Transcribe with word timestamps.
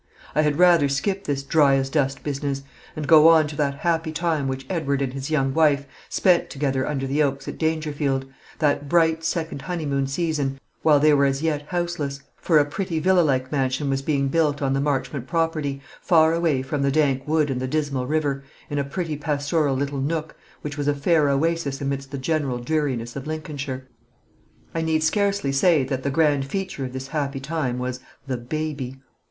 I 0.33 0.41
had 0.41 0.57
rather 0.57 0.89
skip 0.89 1.25
this 1.25 1.43
dry 1.43 1.75
as 1.75 1.87
dust 1.87 2.23
business, 2.23 2.63
and 2.95 3.07
go 3.07 3.27
on 3.27 3.45
to 3.45 3.55
that 3.57 3.75
happy 3.81 4.11
time 4.11 4.47
which 4.47 4.65
Edward 4.67 4.99
and 4.99 5.13
his 5.13 5.29
young 5.29 5.53
wife 5.53 5.85
spent 6.09 6.49
together 6.49 6.87
under 6.87 7.05
the 7.05 7.21
oaks 7.21 7.47
at 7.47 7.59
Dangerfield 7.59 8.25
that 8.57 8.89
bright 8.89 9.23
second 9.23 9.61
honeymoon 9.61 10.07
season, 10.07 10.59
while 10.81 10.99
they 10.99 11.13
were 11.13 11.25
as 11.25 11.43
yet 11.43 11.67
houseless; 11.67 12.19
for 12.35 12.57
a 12.57 12.65
pretty 12.65 12.97
villa 12.97 13.21
like 13.21 13.51
mansion 13.51 13.91
was 13.91 14.01
being 14.01 14.27
built 14.27 14.59
on 14.59 14.73
the 14.73 14.81
Marchmont 14.81 15.27
property, 15.27 15.81
far 16.01 16.33
away 16.33 16.63
from 16.63 16.81
the 16.81 16.89
dank 16.89 17.27
wood 17.27 17.51
and 17.51 17.61
the 17.61 17.67
dismal 17.67 18.07
river, 18.07 18.43
in 18.71 18.79
a 18.79 18.83
pretty 18.83 19.15
pastoral 19.15 19.75
little 19.75 20.01
nook, 20.01 20.35
which 20.61 20.79
was 20.79 20.87
a 20.87 20.95
fair 20.95 21.29
oasis 21.29 21.79
amidst 21.79 22.09
the 22.09 22.17
general 22.17 22.57
dreariness 22.57 23.15
of 23.15 23.27
Lincolnshire. 23.27 23.87
I 24.73 24.81
need 24.81 25.03
scarcely 25.03 25.51
say 25.51 25.83
that 25.83 26.01
the 26.01 26.09
grand 26.09 26.45
feature 26.45 26.85
of 26.85 26.93
this 26.93 27.09
happy 27.09 27.39
time 27.39 27.77
was 27.77 27.99
THE 28.25 28.37
BABY. 28.37 28.99